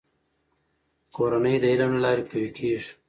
[1.15, 2.91] کورنۍ د علم له لارې قوي کېږي.